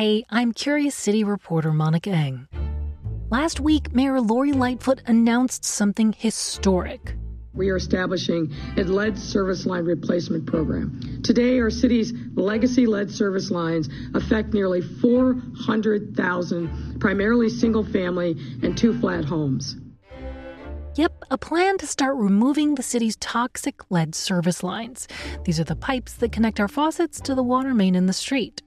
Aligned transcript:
Hey, 0.00 0.24
I'm 0.30 0.52
Curious 0.52 0.94
City 0.94 1.24
reporter 1.24 1.74
Monica 1.74 2.08
Eng. 2.08 2.48
Last 3.28 3.60
week, 3.60 3.94
Mayor 3.94 4.18
Lori 4.18 4.52
Lightfoot 4.52 5.02
announced 5.04 5.62
something 5.62 6.14
historic. 6.14 7.16
We 7.52 7.68
are 7.68 7.76
establishing 7.76 8.50
a 8.78 8.84
lead 8.84 9.18
service 9.18 9.66
line 9.66 9.84
replacement 9.84 10.46
program. 10.46 11.20
Today, 11.22 11.60
our 11.60 11.68
city's 11.68 12.14
legacy 12.32 12.86
lead 12.86 13.10
service 13.10 13.50
lines 13.50 13.90
affect 14.14 14.54
nearly 14.54 14.80
400,000, 14.80 16.98
primarily 16.98 17.50
single 17.50 17.84
family 17.84 18.38
and 18.62 18.78
two 18.78 18.98
flat 19.00 19.26
homes. 19.26 19.76
Yep, 20.94 21.24
a 21.30 21.36
plan 21.36 21.76
to 21.76 21.86
start 21.86 22.16
removing 22.16 22.74
the 22.74 22.82
city's 22.82 23.16
toxic 23.16 23.90
lead 23.90 24.14
service 24.14 24.62
lines. 24.62 25.08
These 25.44 25.60
are 25.60 25.64
the 25.64 25.76
pipes 25.76 26.14
that 26.14 26.32
connect 26.32 26.58
our 26.58 26.68
faucets 26.68 27.20
to 27.20 27.34
the 27.34 27.42
water 27.42 27.74
main 27.74 27.94
in 27.94 28.06
the 28.06 28.14
street. 28.14 28.62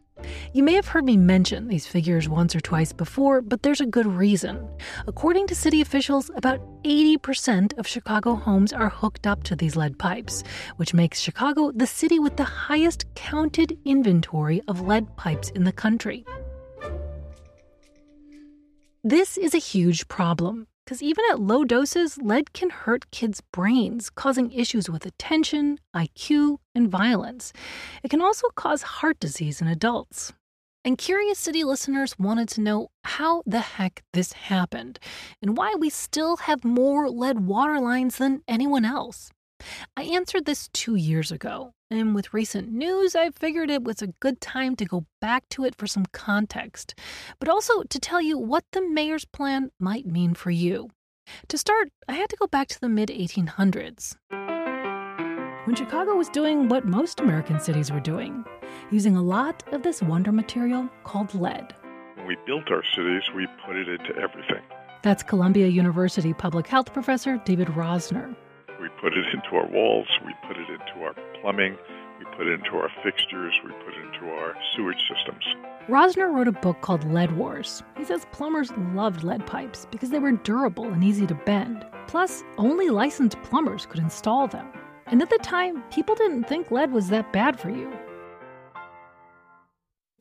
You 0.53 0.63
may 0.63 0.73
have 0.73 0.87
heard 0.87 1.05
me 1.05 1.17
mention 1.17 1.67
these 1.67 1.87
figures 1.87 2.29
once 2.29 2.55
or 2.55 2.61
twice 2.61 2.93
before, 2.93 3.41
but 3.41 3.63
there's 3.63 3.81
a 3.81 3.85
good 3.85 4.05
reason. 4.05 4.67
According 5.07 5.47
to 5.47 5.55
city 5.55 5.81
officials, 5.81 6.29
about 6.35 6.59
80% 6.83 7.77
of 7.77 7.87
Chicago 7.87 8.35
homes 8.35 8.73
are 8.73 8.89
hooked 8.89 9.27
up 9.27 9.43
to 9.43 9.55
these 9.55 9.75
lead 9.75 9.97
pipes, 9.97 10.43
which 10.77 10.93
makes 10.93 11.19
Chicago 11.19 11.71
the 11.71 11.87
city 11.87 12.19
with 12.19 12.37
the 12.37 12.43
highest 12.43 13.05
counted 13.15 13.77
inventory 13.85 14.61
of 14.67 14.81
lead 14.81 15.15
pipes 15.17 15.49
in 15.51 15.63
the 15.63 15.71
country. 15.71 16.25
This 19.03 19.37
is 19.37 19.53
a 19.53 19.57
huge 19.57 20.07
problem 20.07 20.67
because 20.85 21.01
even 21.01 21.23
at 21.31 21.39
low 21.39 21.63
doses, 21.63 22.17
lead 22.17 22.53
can 22.53 22.69
hurt 22.69 23.09
kids' 23.11 23.41
brains, 23.51 24.09
causing 24.09 24.51
issues 24.51 24.89
with 24.89 25.05
attention, 25.05 25.79
IQ, 25.95 26.57
and 26.75 26.89
violence. 26.89 27.53
It 28.03 28.09
can 28.09 28.21
also 28.21 28.47
cause 28.55 28.81
heart 28.81 29.19
disease 29.19 29.61
in 29.61 29.67
adults. 29.67 30.33
And 30.85 30.97
Curious 30.97 31.39
City 31.39 31.63
listeners 31.63 32.19
wanted 32.19 32.49
to 32.49 32.61
know 32.61 32.89
how 33.05 33.41
the 33.45 33.61
heck 33.61 34.03
this 34.11 34.33
happened 34.33 34.99
and 35.41 35.55
why 35.55 35.75
we 35.79 35.89
still 35.89 36.37
have 36.37 36.65
more 36.65 37.09
lead 37.09 37.39
water 37.39 37.79
lines 37.79 38.17
than 38.17 38.41
anyone 38.49 38.83
else. 38.83 39.31
I 39.95 40.03
answered 40.03 40.45
this 40.45 40.69
two 40.73 40.95
years 40.95 41.31
ago, 41.31 41.73
and 41.89 42.15
with 42.15 42.33
recent 42.33 42.71
news, 42.71 43.15
I 43.15 43.29
figured 43.29 43.69
it 43.69 43.83
was 43.83 44.01
a 44.01 44.13
good 44.19 44.41
time 44.41 44.75
to 44.77 44.85
go 44.85 45.05
back 45.21 45.47
to 45.49 45.65
it 45.65 45.75
for 45.75 45.87
some 45.87 46.05
context, 46.11 46.95
but 47.39 47.49
also 47.49 47.83
to 47.83 47.99
tell 47.99 48.21
you 48.21 48.37
what 48.37 48.63
the 48.71 48.87
mayor's 48.87 49.25
plan 49.25 49.71
might 49.79 50.05
mean 50.05 50.33
for 50.33 50.51
you. 50.51 50.89
To 51.47 51.57
start, 51.57 51.89
I 52.07 52.13
had 52.13 52.29
to 52.29 52.37
go 52.37 52.47
back 52.47 52.67
to 52.69 52.81
the 52.81 52.89
mid 52.89 53.09
1800s. 53.09 54.15
When 55.65 55.75
Chicago 55.75 56.15
was 56.15 56.27
doing 56.27 56.67
what 56.67 56.85
most 56.85 57.21
American 57.21 57.59
cities 57.59 57.91
were 57.91 58.01
doing, 58.01 58.43
using 58.91 59.15
a 59.15 59.21
lot 59.21 59.63
of 59.71 59.83
this 59.83 60.01
wonder 60.01 60.31
material 60.31 60.89
called 61.05 61.33
lead. 61.33 61.73
When 62.15 62.27
we 62.27 62.35
built 62.45 62.69
our 62.69 62.83
cities, 62.93 63.23
we 63.33 63.47
put 63.65 63.77
it 63.77 63.87
into 63.87 64.09
everything. 64.17 64.61
That's 65.03 65.23
Columbia 65.23 65.67
University 65.67 66.33
public 66.33 66.67
health 66.67 66.91
professor 66.93 67.41
David 67.45 67.67
Rosner. 67.69 68.35
We 68.81 68.89
put 69.01 69.13
it 69.13 69.25
into 69.33 69.55
our 69.55 69.67
walls, 69.67 70.07
we 70.25 70.33
put 70.47 70.57
it 70.57 70.69
into 70.69 71.03
our 71.03 71.13
plumbing, 71.41 71.77
we 72.19 72.25
put 72.37 72.47
it 72.47 72.59
into 72.59 72.77
our 72.77 72.89
fixtures, 73.03 73.53
we 73.63 73.71
put 73.85 73.93
it 73.93 74.13
into 74.13 74.31
our 74.31 74.55
sewage 74.75 75.01
systems. 75.07 75.45
Rosner 75.87 76.33
wrote 76.33 76.47
a 76.47 76.53
book 76.53 76.81
called 76.81 77.03
Lead 77.11 77.35
Wars. 77.37 77.83
He 77.97 78.05
says 78.05 78.25
plumbers 78.31 78.71
loved 78.93 79.23
lead 79.23 79.45
pipes 79.45 79.85
because 79.91 80.09
they 80.09 80.19
were 80.19 80.31
durable 80.31 80.85
and 80.85 81.03
easy 81.03 81.27
to 81.27 81.35
bend. 81.35 81.85
Plus, 82.07 82.43
only 82.57 82.89
licensed 82.89 83.41
plumbers 83.43 83.85
could 83.85 83.99
install 83.99 84.47
them. 84.47 84.67
And 85.07 85.21
at 85.21 85.29
the 85.29 85.39
time, 85.43 85.83
people 85.91 86.15
didn't 86.15 86.45
think 86.45 86.71
lead 86.71 86.91
was 86.91 87.09
that 87.09 87.33
bad 87.33 87.59
for 87.59 87.69
you. 87.69 87.91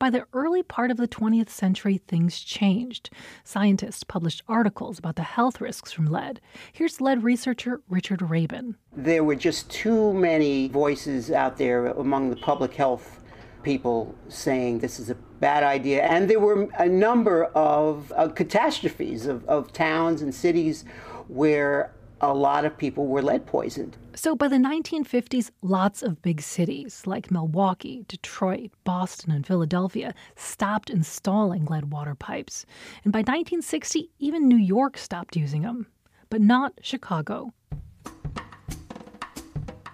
By 0.03 0.09
the 0.09 0.27
early 0.33 0.63
part 0.63 0.91
of 0.91 0.97
the 0.97 1.07
20th 1.07 1.47
century, 1.47 1.97
things 1.97 2.41
changed. 2.41 3.09
Scientists 3.45 4.03
published 4.03 4.43
articles 4.49 4.99
about 4.99 5.15
the 5.15 5.23
health 5.23 5.61
risks 5.61 5.93
from 5.93 6.07
lead. 6.07 6.41
Here's 6.73 6.99
lead 6.99 7.23
researcher 7.23 7.79
Richard 7.87 8.21
Rabin. 8.21 8.75
There 8.93 9.23
were 9.23 9.35
just 9.35 9.69
too 9.69 10.13
many 10.13 10.67
voices 10.67 11.31
out 11.31 11.55
there 11.55 11.85
among 11.85 12.31
the 12.31 12.35
public 12.35 12.73
health 12.73 13.21
people 13.61 14.13
saying 14.27 14.79
this 14.79 14.99
is 14.99 15.09
a 15.09 15.15
bad 15.15 15.63
idea. 15.63 16.03
And 16.03 16.29
there 16.29 16.41
were 16.41 16.67
a 16.77 16.89
number 16.89 17.45
of 17.55 18.11
uh, 18.17 18.27
catastrophes 18.27 19.25
of, 19.25 19.45
of 19.45 19.71
towns 19.71 20.21
and 20.21 20.35
cities 20.35 20.83
where 21.29 21.93
a 22.21 22.33
lot 22.33 22.65
of 22.65 22.77
people 22.77 23.07
were 23.07 23.21
lead 23.21 23.45
poisoned. 23.45 23.97
So 24.15 24.35
by 24.35 24.47
the 24.47 24.57
1950s, 24.57 25.51
lots 25.61 26.01
of 26.01 26.21
big 26.21 26.41
cities 26.41 27.03
like 27.05 27.31
Milwaukee, 27.31 28.05
Detroit, 28.07 28.71
Boston, 28.83 29.31
and 29.31 29.45
Philadelphia 29.45 30.13
stopped 30.35 30.89
installing 30.89 31.65
lead 31.65 31.91
water 31.91 32.15
pipes. 32.15 32.65
And 33.03 33.11
by 33.11 33.19
1960, 33.19 34.09
even 34.19 34.47
New 34.47 34.57
York 34.57 34.97
stopped 34.97 35.35
using 35.35 35.63
them. 35.63 35.87
But 36.29 36.41
not 36.41 36.73
Chicago. 36.81 37.53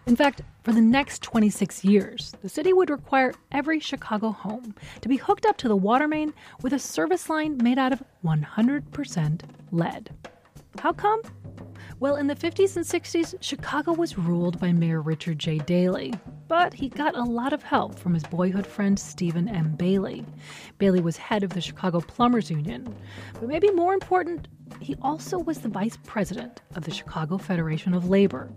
In 0.05 0.15
fact, 0.15 0.41
for 0.63 0.71
the 0.71 0.81
next 0.81 1.21
26 1.21 1.83
years, 1.85 2.33
the 2.41 2.49
city 2.49 2.73
would 2.73 2.89
require 2.89 3.33
every 3.51 3.79
Chicago 3.79 4.31
home 4.31 4.73
to 5.01 5.09
be 5.09 5.17
hooked 5.17 5.45
up 5.45 5.57
to 5.57 5.67
the 5.67 5.75
water 5.75 6.07
main 6.07 6.33
with 6.61 6.73
a 6.73 6.79
service 6.79 7.29
line 7.29 7.57
made 7.57 7.77
out 7.77 7.93
of 7.93 8.03
100% 8.25 9.41
lead. 9.71 10.09
How 10.79 10.93
come? 10.93 11.21
Well, 12.01 12.15
in 12.15 12.27
the 12.27 12.35
50s 12.35 12.77
and 12.77 12.85
60s, 12.85 13.35
Chicago 13.41 13.91
was 13.91 14.17
ruled 14.17 14.57
by 14.57 14.71
Mayor 14.71 15.01
Richard 15.01 15.37
J. 15.37 15.57
Daley, 15.57 16.13
but 16.47 16.73
he 16.73 16.87
got 16.87 17.17
a 17.17 17.23
lot 17.23 17.51
of 17.51 17.61
help 17.61 17.99
from 17.99 18.13
his 18.13 18.23
boyhood 18.23 18.65
friend 18.65 18.97
Stephen 18.97 19.49
M. 19.49 19.75
Bailey. 19.75 20.25
Bailey 20.77 21.01
was 21.01 21.17
head 21.17 21.43
of 21.43 21.49
the 21.49 21.59
Chicago 21.59 21.99
Plumbers 21.99 22.49
Union, 22.49 22.95
but 23.33 23.49
maybe 23.49 23.69
more 23.71 23.93
important, 23.93 24.47
he 24.79 24.95
also 25.01 25.39
was 25.39 25.59
the 25.59 25.67
vice 25.67 25.97
president 26.05 26.61
of 26.77 26.85
the 26.85 26.91
Chicago 26.91 27.37
Federation 27.37 27.93
of 27.93 28.07
Labor. 28.07 28.49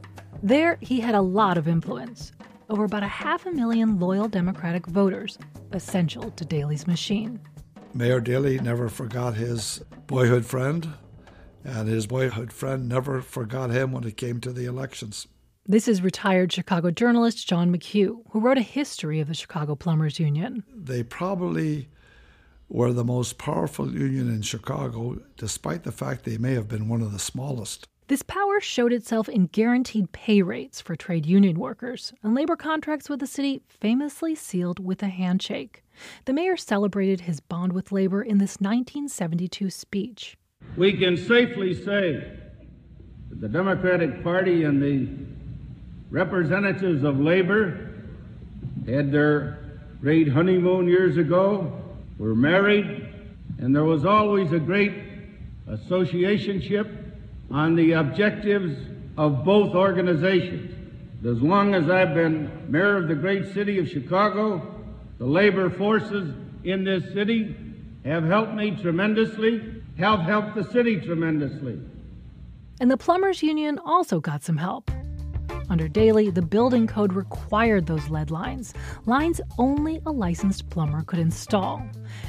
There, 0.44 0.78
he 0.80 1.00
had 1.00 1.16
a 1.16 1.20
lot 1.20 1.58
of 1.58 1.66
influence 1.66 2.30
over 2.70 2.84
about 2.84 3.02
a 3.02 3.08
half 3.08 3.44
a 3.44 3.50
million 3.50 3.98
loyal 3.98 4.28
Democratic 4.28 4.86
voters, 4.86 5.36
essential 5.72 6.30
to 6.30 6.44
Daley's 6.44 6.86
machine. 6.86 7.40
Mayor 7.92 8.20
Daley 8.20 8.60
never 8.60 8.88
forgot 8.88 9.34
his 9.34 9.82
boyhood 10.06 10.46
friend, 10.46 10.94
and 11.64 11.88
his 11.88 12.06
boyhood 12.06 12.52
friend 12.52 12.88
never 12.88 13.22
forgot 13.22 13.70
him 13.70 13.92
when 13.92 14.04
it 14.04 14.16
came 14.16 14.40
to 14.40 14.52
the 14.52 14.66
elections. 14.66 15.26
This 15.66 15.86
is 15.86 16.02
retired 16.02 16.52
Chicago 16.52 16.90
journalist 16.90 17.46
John 17.46 17.72
McHugh, 17.72 18.22
who 18.30 18.40
wrote 18.40 18.58
a 18.58 18.62
history 18.62 19.20
of 19.20 19.28
the 19.28 19.34
Chicago 19.34 19.76
Plumbers 19.76 20.18
Union. 20.18 20.64
They 20.74 21.04
probably 21.04 21.88
were 22.68 22.92
the 22.92 23.04
most 23.04 23.38
powerful 23.38 23.92
union 23.92 24.28
in 24.28 24.42
Chicago, 24.42 25.20
despite 25.36 25.84
the 25.84 25.92
fact 25.92 26.24
they 26.24 26.38
may 26.38 26.54
have 26.54 26.68
been 26.68 26.88
one 26.88 27.00
of 27.00 27.12
the 27.12 27.18
smallest. 27.18 27.86
This 28.08 28.22
power 28.22 28.60
showed 28.60 28.92
itself 28.92 29.28
in 29.28 29.46
guaranteed 29.46 30.10
pay 30.10 30.42
rates 30.42 30.80
for 30.80 30.96
trade 30.96 31.26
union 31.26 31.58
workers 31.58 32.12
and 32.22 32.34
labor 32.34 32.56
contracts 32.56 33.08
with 33.08 33.20
the 33.20 33.26
city 33.26 33.62
famously 33.68 34.34
sealed 34.34 34.84
with 34.84 35.02
a 35.02 35.08
handshake. 35.08 35.84
The 36.24 36.32
mayor 36.32 36.56
celebrated 36.56 37.22
his 37.22 37.40
bond 37.40 37.72
with 37.72 37.92
labor 37.92 38.20
in 38.20 38.38
this 38.38 38.56
1972 38.56 39.70
speech 39.70 40.36
we 40.76 40.94
can 40.94 41.16
safely 41.16 41.74
say 41.74 42.32
that 43.28 43.40
the 43.40 43.48
Democratic 43.48 44.22
Party 44.22 44.64
and 44.64 44.82
the 44.82 45.08
representatives 46.10 47.04
of 47.04 47.18
labor 47.20 47.90
had 48.86 49.12
their 49.12 49.58
great 50.00 50.28
honeymoon 50.28 50.88
years 50.88 51.16
ago, 51.16 51.80
were 52.18 52.34
married, 52.34 53.08
and 53.58 53.74
there 53.74 53.84
was 53.84 54.04
always 54.04 54.52
a 54.52 54.58
great 54.58 54.92
associationship 55.68 56.90
on 57.50 57.76
the 57.76 57.92
objectives 57.92 58.76
of 59.16 59.44
both 59.44 59.74
organizations. 59.74 60.74
As 61.24 61.40
long 61.40 61.74
as 61.74 61.88
I've 61.88 62.14
been 62.14 62.50
mayor 62.70 62.96
of 62.96 63.08
the 63.08 63.14
great 63.14 63.52
city 63.54 63.78
of 63.78 63.88
Chicago, 63.88 64.74
the 65.18 65.26
labor 65.26 65.70
forces 65.70 66.34
in 66.64 66.82
this 66.82 67.12
city 67.12 67.54
have 68.04 68.24
helped 68.24 68.54
me 68.54 68.72
tremendously 68.72 69.82
have 69.98 70.20
helped 70.20 70.54
the 70.54 70.64
city 70.64 71.00
tremendously. 71.00 71.78
And 72.80 72.90
the 72.90 72.96
plumbers 72.96 73.42
union 73.42 73.78
also 73.84 74.20
got 74.20 74.42
some 74.42 74.56
help. 74.56 74.90
Under 75.70 75.88
Daley, 75.88 76.30
the 76.30 76.42
building 76.42 76.86
code 76.86 77.12
required 77.12 77.86
those 77.86 78.08
lead 78.08 78.30
lines, 78.30 78.74
lines 79.06 79.40
only 79.58 80.00
a 80.04 80.10
licensed 80.10 80.68
plumber 80.70 81.02
could 81.02 81.18
install. 81.18 81.82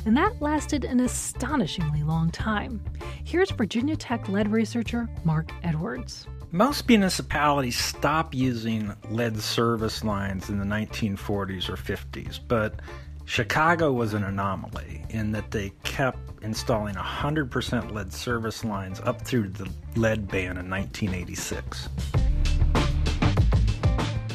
And 0.05 0.15
that 0.15 0.41
lasted 0.41 0.85
an 0.85 0.99
astonishingly 0.99 2.03
long 2.03 2.31
time. 2.31 2.81
Here's 3.23 3.51
Virginia 3.51 3.95
Tech 3.95 4.29
lead 4.29 4.49
researcher 4.49 5.09
Marc 5.23 5.51
Edwards. 5.63 6.27
Most 6.51 6.87
municipalities 6.87 7.77
stopped 7.77 8.35
using 8.35 8.93
lead 9.09 9.39
service 9.39 10.03
lines 10.03 10.49
in 10.49 10.59
the 10.59 10.65
1940s 10.65 11.67
or 11.67 11.75
50s, 11.75 12.39
but 12.47 12.79
Chicago 13.25 13.91
was 13.91 14.13
an 14.13 14.23
anomaly 14.23 15.05
in 15.09 15.31
that 15.31 15.49
they 15.51 15.71
kept 15.83 16.19
installing 16.43 16.95
100% 16.95 17.91
lead 17.91 18.11
service 18.11 18.63
lines 18.63 18.99
up 19.01 19.21
through 19.21 19.49
the 19.49 19.69
lead 19.95 20.27
ban 20.27 20.57
in 20.57 20.69
1986. 20.69 21.89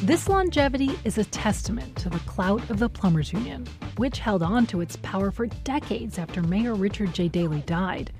This 0.01 0.27
longevity 0.27 0.97
is 1.03 1.17
a 1.17 1.25
testament 1.25 1.95
to 1.97 2.09
the 2.09 2.19
clout 2.19 2.67
of 2.69 2.79
the 2.79 2.89
Plumbers 2.89 3.31
Union. 3.31 3.67
which 3.97 4.19
held 4.19 4.41
on 4.41 4.65
to 4.65 4.79
its 4.79 4.95
power 5.01 5.29
for 5.29 5.45
decades 5.45 6.17
after 6.17 6.41
Mayor 6.41 6.73
Richard 6.73 7.13
J. 7.13 7.27
Daley 7.27 7.59
died. 7.65 8.13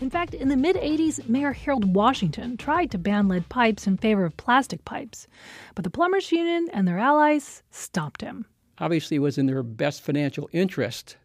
In 0.00 0.08
fact, 0.08 0.32
in 0.32 0.48
the 0.48 0.56
mid 0.56 0.76
80s, 0.76 1.28
Mayor 1.28 1.52
Harold 1.52 1.94
Washington 1.94 2.56
tried 2.56 2.90
to 2.92 2.98
ban 2.98 3.28
lead 3.28 3.46
pipes 3.50 3.86
in 3.86 3.98
favor 3.98 4.24
of 4.24 4.34
plastic 4.38 4.82
pipes, 4.86 5.28
but 5.74 5.84
the 5.84 5.90
Plumbers 5.90 6.32
Union 6.32 6.68
and 6.72 6.88
their 6.88 6.98
allies 6.98 7.62
stopped 7.70 8.22
him. 8.22 8.46
Obviously, 8.78 9.16
it 9.16 9.20
was 9.20 9.38
in 9.38 9.46
their 9.46 9.62
best 9.62 10.02
financial 10.02 10.48
interest 10.52 11.16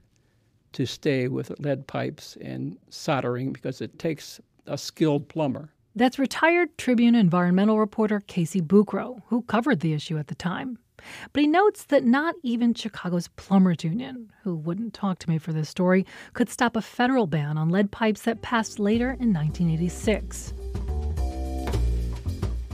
to 0.74 0.86
stay 0.86 1.28
with 1.28 1.60
lead 1.60 1.88
pipes 1.88 2.38
and 2.42 2.78
soldering 2.90 3.52
because 3.52 3.82
it 3.82 4.00
takes 4.00 4.40
a 4.68 4.78
skilled 4.78 5.28
plumber. 5.28 5.70
That's 5.96 6.18
retired 6.18 6.78
Tribune 6.78 7.16
environmental 7.16 7.78
reporter 7.78 8.22
Casey 8.22 8.62
Bukro, 8.62 9.22
who 9.28 9.42
covered 9.44 9.82
the 9.82 9.94
issue 9.94 10.18
at 10.18 10.28
the 10.28 10.36
time. 10.36 10.78
But 11.34 11.42
he 11.42 11.48
notes 11.48 11.86
that 11.86 12.06
not 12.06 12.36
even 12.44 12.74
Chicago's 12.74 13.28
Plumbers 13.30 13.84
Union, 13.84 14.32
who 14.44 14.56
wouldn't 14.56 14.94
talk 14.94 15.20
to 15.20 15.30
me 15.30 15.38
for 15.38 15.52
this 15.52 15.68
story, 15.68 16.06
could 16.34 16.50
stop 16.50 16.76
a 16.76 16.82
federal 16.82 17.28
ban 17.28 17.58
on 17.58 17.70
lead 17.70 17.92
pipes 17.92 18.22
that 18.22 18.42
passed 18.42 18.80
later 18.80 19.10
in 19.20 19.34
1986. 19.34 20.54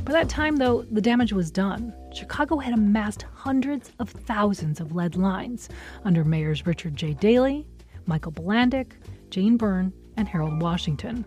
By 0.08 0.14
that 0.14 0.30
time, 0.30 0.56
though, 0.56 0.84
the 0.84 1.02
damage 1.02 1.34
was 1.34 1.52
done. 1.52 1.94
Chicago 2.14 2.56
had 2.56 2.74
amassed 2.74 3.26
hundreds 3.34 3.92
of 4.00 4.10
thousands 4.10 4.80
of 4.80 4.96
lead 4.96 5.18
lines 5.18 5.68
under 6.06 6.24
mayors 6.24 6.66
Richard 6.66 6.96
J. 6.96 7.14
Daley, 7.14 7.68
Michael 8.06 8.32
Bilandic, 8.32 8.96
Jane 9.32 9.58
Byrne, 9.58 9.92
and 10.16 10.26
Harold 10.26 10.62
Washington. 10.62 11.26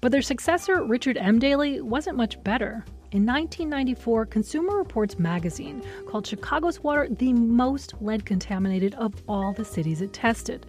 But 0.00 0.12
their 0.12 0.22
successor, 0.22 0.82
Richard 0.82 1.18
M. 1.18 1.38
Daley, 1.38 1.82
wasn't 1.82 2.16
much 2.16 2.42
better. 2.42 2.86
In 3.14 3.24
1994, 3.26 4.26
Consumer 4.26 4.76
Reports 4.76 5.20
magazine 5.20 5.84
called 6.08 6.26
Chicago's 6.26 6.82
water 6.82 7.06
the 7.08 7.32
most 7.32 7.94
lead 8.00 8.26
contaminated 8.26 8.92
of 8.96 9.14
all 9.28 9.52
the 9.52 9.64
cities 9.64 10.00
it 10.00 10.12
tested. 10.12 10.66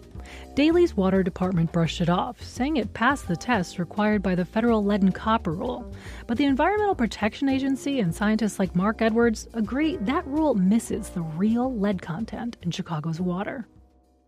Daley's 0.54 0.96
water 0.96 1.24
department 1.24 1.72
brushed 1.72 2.00
it 2.00 2.08
off, 2.08 2.40
saying 2.40 2.76
it 2.76 2.94
passed 2.94 3.26
the 3.26 3.34
tests 3.34 3.80
required 3.80 4.22
by 4.22 4.36
the 4.36 4.44
federal 4.44 4.84
lead 4.84 5.02
and 5.02 5.12
copper 5.12 5.54
rule. 5.54 5.92
But 6.28 6.38
the 6.38 6.44
Environmental 6.44 6.94
Protection 6.94 7.48
Agency 7.48 7.98
and 7.98 8.14
scientists 8.14 8.60
like 8.60 8.76
Marc 8.76 9.02
Edwards 9.02 9.48
agree 9.52 9.96
that 10.02 10.24
rule 10.24 10.54
misses 10.54 11.08
the 11.10 11.22
real 11.22 11.76
lead 11.76 12.00
content 12.00 12.58
in 12.62 12.70
Chicago's 12.70 13.20
water. 13.20 13.66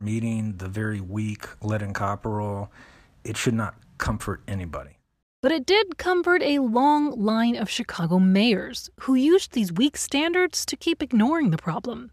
Meeting 0.00 0.56
the 0.56 0.67
very 0.67 1.00
weak 1.00 1.47
lead 1.62 1.82
and 1.82 1.94
copper 1.94 2.31
rule, 2.31 2.73
it 3.23 3.37
should 3.37 3.55
not 3.55 3.76
comfort 3.99 4.43
anybody. 4.49 4.98
But 5.40 5.52
it 5.52 5.67
did 5.67 5.99
comfort 5.99 6.43
a 6.43 6.58
long 6.58 7.12
line 7.12 7.55
of 7.55 7.70
Chicago 7.70 8.19
mayors 8.19 8.90
who 9.02 9.14
used 9.14 9.52
these 9.52 9.73
weak 9.73 9.96
standards 9.96 10.67
to 10.67 10.76
keep 10.76 11.00
ignoring 11.00 11.50
the 11.50 11.56
problem. 11.56 12.11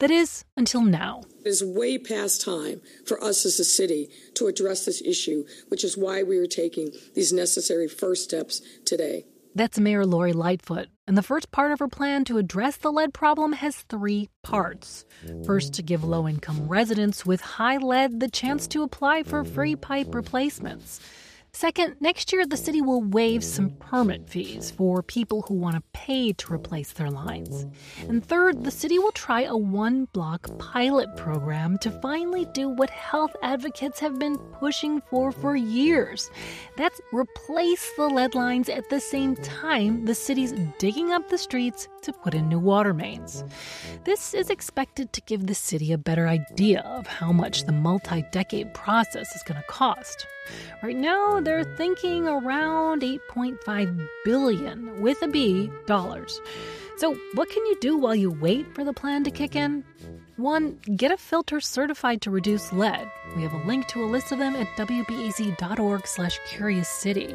That 0.00 0.10
is, 0.10 0.44
until 0.54 0.82
now. 0.82 1.22
It 1.44 1.48
is 1.48 1.64
way 1.64 1.96
past 1.96 2.42
time 2.42 2.82
for 3.06 3.22
us 3.24 3.46
as 3.46 3.58
a 3.58 3.64
city 3.64 4.10
to 4.34 4.48
address 4.48 4.84
this 4.84 5.00
issue, 5.00 5.44
which 5.68 5.82
is 5.82 5.96
why 5.96 6.22
we 6.22 6.36
are 6.36 6.46
taking 6.46 6.90
these 7.14 7.32
necessary 7.32 7.88
first 7.88 8.24
steps 8.24 8.60
today. 8.84 9.24
That's 9.54 9.80
Mayor 9.80 10.04
Lori 10.04 10.34
Lightfoot, 10.34 10.88
and 11.06 11.16
the 11.16 11.22
first 11.22 11.50
part 11.50 11.72
of 11.72 11.78
her 11.78 11.88
plan 11.88 12.24
to 12.26 12.36
address 12.36 12.76
the 12.76 12.92
lead 12.92 13.14
problem 13.14 13.54
has 13.54 13.76
three 13.76 14.28
parts. 14.42 15.06
First, 15.46 15.72
to 15.74 15.82
give 15.82 16.04
low 16.04 16.28
income 16.28 16.68
residents 16.68 17.24
with 17.24 17.40
high 17.40 17.78
lead 17.78 18.20
the 18.20 18.28
chance 18.28 18.66
to 18.68 18.82
apply 18.82 19.22
for 19.22 19.42
free 19.42 19.74
pipe 19.74 20.14
replacements. 20.14 21.00
Second, 21.58 21.96
next 21.98 22.32
year 22.32 22.46
the 22.46 22.56
city 22.56 22.80
will 22.80 23.02
waive 23.02 23.42
some 23.42 23.70
permit 23.80 24.30
fees 24.30 24.70
for 24.70 25.02
people 25.02 25.42
who 25.42 25.54
want 25.54 25.74
to 25.74 25.82
pay 25.92 26.32
to 26.34 26.52
replace 26.52 26.92
their 26.92 27.10
lines. 27.10 27.66
And 28.08 28.24
third, 28.24 28.62
the 28.62 28.70
city 28.70 29.00
will 29.00 29.10
try 29.10 29.42
a 29.42 29.56
one 29.56 30.04
block 30.12 30.56
pilot 30.60 31.16
program 31.16 31.76
to 31.78 31.90
finally 31.90 32.46
do 32.54 32.68
what 32.68 32.90
health 32.90 33.34
advocates 33.42 33.98
have 33.98 34.20
been 34.20 34.38
pushing 34.60 35.00
for 35.10 35.32
for 35.32 35.56
years. 35.56 36.30
That's 36.76 37.00
replace 37.12 37.90
the 37.96 38.06
lead 38.06 38.36
lines 38.36 38.68
at 38.68 38.88
the 38.88 39.00
same 39.00 39.34
time 39.34 40.04
the 40.04 40.14
city's 40.14 40.54
digging 40.78 41.10
up 41.10 41.28
the 41.28 41.38
streets 41.38 41.88
to 42.02 42.12
put 42.12 42.34
in 42.34 42.48
new 42.48 42.60
water 42.60 42.94
mains. 42.94 43.42
This 44.04 44.32
is 44.32 44.48
expected 44.48 45.12
to 45.12 45.20
give 45.22 45.48
the 45.48 45.56
city 45.56 45.90
a 45.90 45.98
better 45.98 46.28
idea 46.28 46.82
of 46.82 47.08
how 47.08 47.32
much 47.32 47.64
the 47.64 47.72
multi 47.72 48.22
decade 48.30 48.72
process 48.74 49.34
is 49.34 49.42
going 49.42 49.60
to 49.60 49.66
cost. 49.66 50.24
Right 50.82 50.96
now, 50.96 51.40
they're 51.48 51.64
thinking 51.64 52.28
around 52.28 53.00
8.5 53.00 54.08
billion 54.22 55.00
with 55.00 55.22
a 55.22 55.28
B 55.28 55.70
dollars. 55.86 56.42
So, 56.98 57.16
what 57.32 57.48
can 57.48 57.64
you 57.64 57.76
do 57.80 57.96
while 57.96 58.14
you 58.14 58.30
wait 58.30 58.74
for 58.74 58.84
the 58.84 58.92
plan 58.92 59.24
to 59.24 59.30
kick 59.30 59.56
in? 59.56 59.82
One, 60.36 60.78
get 60.94 61.10
a 61.10 61.16
filter 61.16 61.58
certified 61.60 62.20
to 62.22 62.30
reduce 62.30 62.70
lead. 62.70 63.10
We 63.34 63.42
have 63.42 63.54
a 63.54 63.66
link 63.66 63.86
to 63.88 64.04
a 64.04 64.12
list 64.12 64.30
of 64.30 64.38
them 64.38 64.56
at 64.56 64.66
wbez.org 64.76 66.06
slash 66.06 66.38
curious 66.46 66.88
city. 66.88 67.34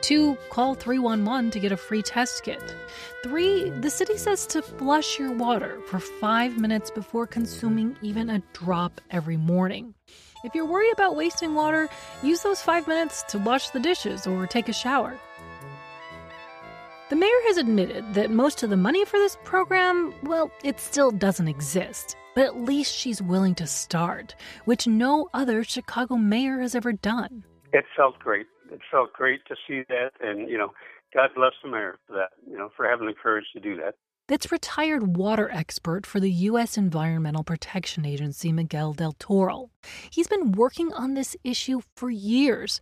Two, 0.00 0.36
call 0.48 0.74
311 0.74 1.50
to 1.50 1.60
get 1.60 1.70
a 1.70 1.76
free 1.76 2.02
test 2.02 2.42
kit. 2.42 2.74
Three, 3.22 3.68
the 3.68 3.90
city 3.90 4.16
says 4.16 4.46
to 4.46 4.62
flush 4.62 5.18
your 5.18 5.32
water 5.32 5.80
for 5.86 5.98
five 5.98 6.56
minutes 6.56 6.90
before 6.90 7.26
consuming 7.26 7.96
even 8.00 8.30
a 8.30 8.42
drop 8.54 9.02
every 9.10 9.36
morning. 9.36 9.94
If 10.42 10.54
you're 10.54 10.64
worried 10.64 10.92
about 10.92 11.16
wasting 11.16 11.54
water, 11.54 11.88
use 12.22 12.42
those 12.42 12.62
five 12.62 12.88
minutes 12.88 13.22
to 13.24 13.38
wash 13.38 13.70
the 13.70 13.80
dishes 13.80 14.26
or 14.26 14.46
take 14.46 14.70
a 14.70 14.72
shower. 14.72 15.18
The 17.10 17.16
mayor 17.16 17.40
has 17.48 17.58
admitted 17.58 18.14
that 18.14 18.30
most 18.30 18.62
of 18.62 18.70
the 18.70 18.76
money 18.76 19.04
for 19.04 19.18
this 19.18 19.36
program, 19.44 20.14
well, 20.22 20.50
it 20.64 20.80
still 20.80 21.10
doesn't 21.10 21.48
exist. 21.48 22.16
But 22.34 22.44
at 22.44 22.60
least 22.60 22.94
she's 22.94 23.20
willing 23.20 23.56
to 23.56 23.66
start, 23.66 24.36
which 24.64 24.86
no 24.86 25.28
other 25.34 25.64
Chicago 25.64 26.14
mayor 26.16 26.60
has 26.60 26.74
ever 26.74 26.92
done. 26.92 27.44
It 27.72 27.84
felt 27.96 28.18
great. 28.20 28.46
It 28.70 28.80
felt 28.90 29.12
great 29.12 29.40
to 29.46 29.56
see 29.66 29.82
that, 29.88 30.12
and, 30.20 30.48
you 30.48 30.56
know, 30.56 30.72
God 31.12 31.30
bless 31.34 31.52
the 31.62 31.68
mayor 31.68 31.98
for 32.06 32.14
that, 32.14 32.30
you 32.48 32.56
know, 32.56 32.70
for 32.76 32.88
having 32.88 33.08
the 33.08 33.12
courage 33.12 33.46
to 33.54 33.60
do 33.60 33.76
that. 33.76 33.96
That's 34.30 34.52
retired 34.52 35.16
water 35.16 35.50
expert 35.50 36.06
for 36.06 36.20
the 36.20 36.30
U.S. 36.30 36.78
Environmental 36.78 37.42
Protection 37.42 38.06
Agency, 38.06 38.52
Miguel 38.52 38.92
del 38.92 39.10
Toro. 39.18 39.70
He's 40.08 40.28
been 40.28 40.52
working 40.52 40.92
on 40.92 41.14
this 41.14 41.36
issue 41.42 41.80
for 41.96 42.10
years, 42.10 42.80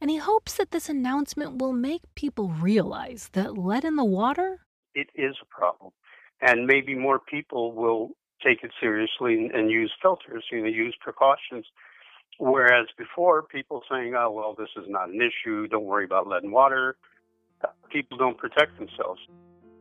and 0.00 0.08
he 0.10 0.16
hopes 0.16 0.54
that 0.54 0.70
this 0.70 0.88
announcement 0.88 1.58
will 1.58 1.74
make 1.74 2.00
people 2.14 2.48
realize 2.48 3.28
that 3.34 3.58
lead 3.58 3.84
in 3.84 3.96
the 3.96 4.06
water? 4.06 4.64
It 4.94 5.08
is 5.14 5.36
a 5.42 5.44
problem. 5.44 5.92
And 6.40 6.66
maybe 6.66 6.94
more 6.94 7.18
people 7.18 7.72
will 7.72 8.12
take 8.42 8.64
it 8.64 8.70
seriously 8.80 9.34
and, 9.34 9.50
and 9.50 9.70
use 9.70 9.92
filters, 10.00 10.44
you 10.50 10.62
know, 10.62 10.66
use 10.66 10.96
precautions. 10.98 11.66
Whereas 12.38 12.86
before, 12.96 13.42
people 13.42 13.82
saying, 13.90 14.14
oh, 14.14 14.30
well, 14.30 14.54
this 14.58 14.70
is 14.82 14.88
not 14.88 15.10
an 15.10 15.20
issue, 15.20 15.66
don't 15.68 15.84
worry 15.84 16.06
about 16.06 16.26
lead 16.26 16.42
in 16.42 16.52
water, 16.52 16.96
people 17.92 18.16
don't 18.16 18.38
protect 18.38 18.78
themselves. 18.78 19.20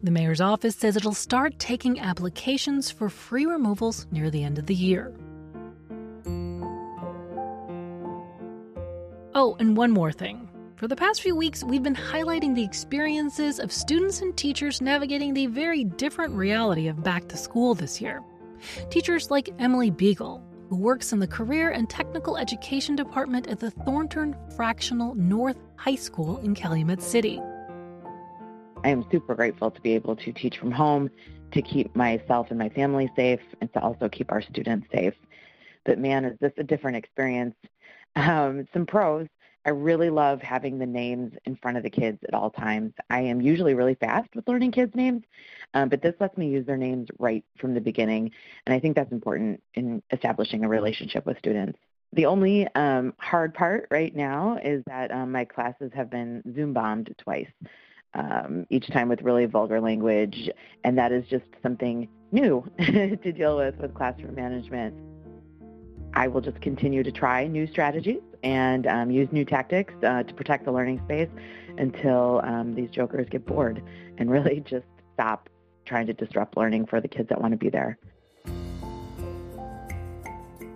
The 0.05 0.11
mayor's 0.11 0.39
office 0.39 0.75
says 0.75 0.95
it'll 0.95 1.15
start 1.15 1.57
taking 1.57 1.99
applications 1.99 2.91
for 2.91 3.09
free 3.09 3.47
removals 3.47 4.05
near 4.11 4.29
the 4.29 4.43
end 4.43 4.59
of 4.59 4.67
the 4.67 4.75
year. 4.75 5.11
Oh, 9.33 9.57
and 9.59 9.75
one 9.75 9.89
more 9.89 10.11
thing. 10.11 10.47
For 10.75 10.87
the 10.87 10.95
past 10.95 11.23
few 11.23 11.35
weeks, 11.35 11.63
we've 11.63 11.81
been 11.81 11.95
highlighting 11.95 12.53
the 12.53 12.63
experiences 12.63 13.59
of 13.59 13.71
students 13.71 14.21
and 14.21 14.37
teachers 14.37 14.79
navigating 14.79 15.33
the 15.33 15.47
very 15.47 15.83
different 15.83 16.35
reality 16.35 16.87
of 16.87 17.01
back 17.01 17.27
to 17.29 17.35
school 17.35 17.73
this 17.73 17.99
year. 17.99 18.21
Teachers 18.91 19.31
like 19.31 19.49
Emily 19.57 19.89
Beagle, 19.89 20.39
who 20.69 20.75
works 20.75 21.13
in 21.13 21.19
the 21.19 21.25
Career 21.25 21.71
and 21.71 21.89
Technical 21.89 22.37
Education 22.37 22.95
Department 22.95 23.47
at 23.47 23.59
the 23.59 23.71
Thornton 23.71 24.35
Fractional 24.55 25.15
North 25.15 25.57
High 25.77 25.95
School 25.95 26.37
in 26.41 26.53
Calumet 26.53 27.01
City. 27.01 27.41
I 28.85 28.89
am 28.89 29.03
super 29.11 29.33
grateful 29.33 29.71
to 29.71 29.81
be 29.81 29.95
able 29.95 30.15
to 30.17 30.31
teach 30.31 30.59
from 30.59 30.71
home, 30.71 31.09
to 31.53 31.61
keep 31.63 31.95
myself 31.95 32.51
and 32.51 32.59
my 32.59 32.69
family 32.69 33.09
safe, 33.15 33.39
and 33.59 33.73
to 33.73 33.81
also 33.81 34.07
keep 34.07 34.31
our 34.31 34.43
students 34.43 34.85
safe. 34.93 35.15
But 35.85 35.97
man, 35.97 36.23
is 36.23 36.37
this 36.39 36.51
a 36.59 36.63
different 36.63 36.97
experience? 36.97 37.55
Um, 38.15 38.67
some 38.73 38.85
pros. 38.85 39.27
I 39.65 39.71
really 39.71 40.11
love 40.11 40.39
having 40.43 40.77
the 40.77 40.85
names 40.85 41.33
in 41.45 41.55
front 41.55 41.77
of 41.77 41.83
the 41.83 41.89
kids 41.89 42.19
at 42.27 42.35
all 42.35 42.51
times. 42.51 42.93
I 43.09 43.21
am 43.21 43.41
usually 43.41 43.73
really 43.73 43.95
fast 43.95 44.29
with 44.35 44.47
learning 44.47 44.73
kids' 44.73 44.93
names, 44.93 45.23
um, 45.73 45.89
but 45.89 46.03
this 46.03 46.13
lets 46.19 46.37
me 46.37 46.49
use 46.49 46.67
their 46.67 46.77
names 46.77 47.07
right 47.17 47.43
from 47.57 47.73
the 47.73 47.81
beginning, 47.81 48.29
and 48.67 48.75
I 48.75 48.79
think 48.79 48.95
that's 48.95 49.11
important 49.11 49.63
in 49.73 50.03
establishing 50.11 50.63
a 50.63 50.69
relationship 50.69 51.25
with 51.25 51.39
students. 51.39 51.79
The 52.13 52.27
only 52.27 52.67
um, 52.75 53.15
hard 53.17 53.55
part 53.55 53.87
right 53.89 54.15
now 54.15 54.59
is 54.63 54.83
that 54.85 55.11
um, 55.11 55.31
my 55.31 55.43
classes 55.43 55.91
have 55.95 56.11
been 56.11 56.43
Zoom 56.55 56.71
bombed 56.71 57.15
twice 57.17 57.49
um, 58.15 58.65
each 58.69 58.87
time 58.87 59.09
with 59.09 59.21
really 59.21 59.45
vulgar 59.45 59.79
language, 59.81 60.49
and 60.83 60.97
that 60.97 61.11
is 61.11 61.25
just 61.27 61.45
something 61.61 62.07
new 62.31 62.69
to 62.79 63.31
deal 63.31 63.57
with 63.57 63.77
with 63.77 63.93
classroom 63.93 64.35
management. 64.35 64.93
I 66.13 66.27
will 66.27 66.41
just 66.41 66.61
continue 66.61 67.03
to 67.03 67.11
try 67.11 67.45
new 67.45 67.67
strategies 67.67 68.21
and 68.43 68.87
um, 68.87 69.11
use 69.11 69.27
new 69.31 69.43
tactics 69.43 69.93
uh, 70.03 70.23
to 70.23 70.33
protect 70.33 70.63
the 70.63 70.71
learning 70.71 71.01
space 71.03 71.29
until 71.77 72.41
um, 72.45 72.73
these 72.73 72.89
jokers 72.89 73.27
get 73.29 73.45
bored 73.45 73.83
and 74.17 74.31
really 74.31 74.61
just 74.65 74.85
stop 75.13 75.49
trying 75.85 76.07
to 76.07 76.13
disrupt 76.13 76.55
learning 76.57 76.85
for 76.85 77.01
the 77.01 77.07
kids 77.07 77.29
that 77.29 77.41
want 77.41 77.51
to 77.51 77.57
be 77.57 77.69
there. 77.69 77.97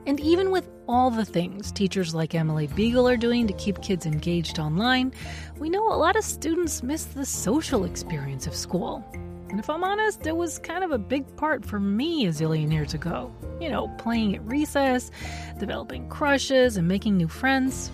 And 0.10 0.20
even 0.22 0.50
with 0.50 0.68
all 0.88 1.12
the 1.12 1.24
things 1.24 1.72
teachers 1.72 2.16
like 2.16 2.34
Emily 2.34 2.66
Beagle 2.66 3.08
are 3.08 3.16
doing 3.16 3.46
to 3.46 3.54
keep 3.54 3.80
kids 3.84 4.08
engaged 4.08 4.58
online, 4.58 5.14
we 5.60 5.70
know 5.70 5.86
a 5.86 5.94
lot 5.94 6.16
of 6.16 6.24
students 6.24 6.82
miss 6.82 7.06
the 7.06 7.24
social 7.24 7.84
experience 7.86 8.48
of 8.48 8.56
school. 8.56 9.06
And 9.50 9.60
if 9.60 9.70
I'm 9.70 9.84
honest, 9.84 10.26
it 10.26 10.36
was 10.36 10.58
kind 10.58 10.84
of 10.84 10.90
a 10.90 10.98
big 10.98 11.36
part 11.38 11.64
for 11.64 11.80
me 11.80 12.26
a 12.26 12.30
zillion 12.30 12.74
years 12.74 12.96
ago. 12.96 13.32
You 13.62 13.70
know, 13.70 13.88
playing 14.00 14.36
at 14.36 14.44
recess, 14.48 15.12
developing 15.60 16.10
crushes, 16.10 16.76
and 16.76 16.88
making 16.88 17.16
new 17.16 17.28
friends. 17.28 17.92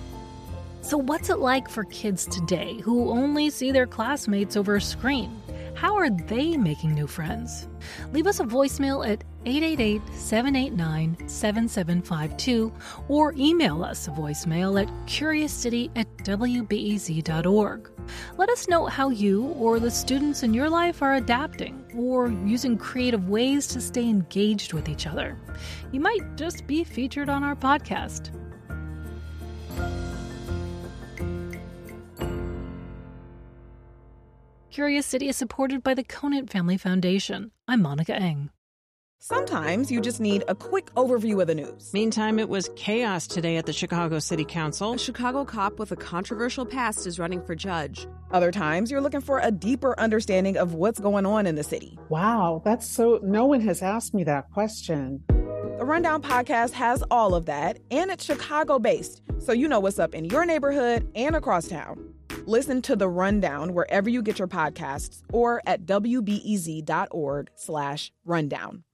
So, 0.79 0.95
what's 0.97 1.29
it 1.29 1.39
like 1.39 1.67
for 1.67 1.83
kids 1.83 2.27
today 2.27 2.79
who 2.79 3.09
only 3.09 3.49
see 3.49 3.73
their 3.73 3.87
classmates 3.87 4.55
over 4.55 4.77
a 4.77 4.81
screen? 4.81 5.41
How 5.75 5.95
are 5.95 6.09
they 6.09 6.55
making 6.55 6.93
new 6.93 7.05
friends? 7.05 7.67
Leave 8.13 8.27
us 8.27 8.39
a 8.39 8.45
voicemail 8.45 9.05
at 9.05 9.25
888 9.45 10.01
789 10.15 11.27
7752 11.27 12.73
or 13.09 13.33
email 13.37 13.83
us 13.83 14.07
a 14.07 14.11
voicemail 14.11 14.81
at 14.81 14.87
curiouscity 15.05 15.91
at 15.97 16.07
wbez.org. 16.19 17.91
Let 18.37 18.49
us 18.49 18.67
know 18.69 18.85
how 18.85 19.09
you 19.09 19.47
or 19.47 19.79
the 19.79 19.91
students 19.91 20.43
in 20.43 20.53
your 20.53 20.69
life 20.69 21.01
are 21.01 21.15
adapting 21.15 21.83
or 21.95 22.29
using 22.29 22.77
creative 22.77 23.27
ways 23.27 23.67
to 23.67 23.81
stay 23.81 24.07
engaged 24.07 24.71
with 24.71 24.87
each 24.87 25.05
other. 25.05 25.37
You 25.91 25.99
might 25.99 26.37
just 26.37 26.65
be 26.67 26.85
featured 26.85 27.29
on 27.29 27.43
our 27.43 27.55
podcast. 27.55 28.31
Curious 34.75 35.05
City 35.05 35.29
is 35.29 35.37
supported 35.37 35.83
by 35.83 35.93
the 35.93 36.03
Conant 36.03 36.49
Family 36.49 36.75
Foundation. 36.75 37.51
I'm 37.65 37.81
Monica 37.81 38.13
Eng. 38.13 38.49
Sometimes 39.19 39.89
you 39.89 40.01
just 40.01 40.19
need 40.19 40.43
a 40.49 40.53
quick 40.53 40.93
overview 40.95 41.39
of 41.39 41.47
the 41.47 41.55
news. 41.55 41.93
Meantime, 41.93 42.39
it 42.39 42.49
was 42.49 42.69
chaos 42.75 43.25
today 43.25 43.55
at 43.55 43.65
the 43.65 43.71
Chicago 43.71 44.19
City 44.19 44.43
Council. 44.43 44.91
A 44.91 44.99
Chicago 44.99 45.45
cop 45.45 45.79
with 45.79 45.93
a 45.93 45.95
controversial 45.95 46.65
past 46.65 47.07
is 47.07 47.19
running 47.19 47.41
for 47.41 47.55
judge. 47.55 48.05
Other 48.31 48.51
times, 48.51 48.91
you're 48.91 48.99
looking 48.99 49.21
for 49.21 49.39
a 49.39 49.49
deeper 49.49 49.97
understanding 49.97 50.57
of 50.57 50.73
what's 50.73 50.99
going 50.99 51.25
on 51.25 51.47
in 51.47 51.55
the 51.55 51.63
city. 51.63 51.97
Wow, 52.09 52.61
that's 52.65 52.85
so. 52.85 53.21
No 53.23 53.45
one 53.45 53.61
has 53.61 53.81
asked 53.81 54.13
me 54.13 54.25
that 54.25 54.51
question. 54.51 55.23
The 55.29 55.85
Rundown 55.85 56.21
podcast 56.21 56.71
has 56.71 57.01
all 57.09 57.33
of 57.33 57.45
that, 57.45 57.79
and 57.91 58.11
it's 58.11 58.25
Chicago 58.25 58.77
based, 58.77 59.21
so 59.39 59.53
you 59.53 59.69
know 59.69 59.79
what's 59.79 59.99
up 59.99 60.13
in 60.13 60.25
your 60.25 60.45
neighborhood 60.45 61.09
and 61.15 61.33
across 61.33 61.69
town. 61.69 62.14
Listen 62.47 62.81
to 62.83 62.95
The 62.95 63.09
Rundown 63.09 63.73
wherever 63.73 64.09
you 64.09 64.21
get 64.21 64.39
your 64.39 64.47
podcasts 64.47 65.21
or 65.33 65.61
at 65.65 65.85
wbez.org 65.85 67.49
slash 67.55 68.11
rundown. 68.23 68.84